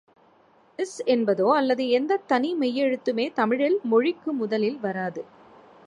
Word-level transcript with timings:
ஸ் 0.79 1.01
என்பதோ 1.05 1.55
அல்லது 1.55 1.89
எந்தத் 1.89 2.23
தனிமெய்யெழுத்துமே 2.29 3.33
தமிழில் 3.33 3.79
மொழிக்கு 3.83 4.33
முதலில் 4.33 4.79
வராது. 4.79 5.21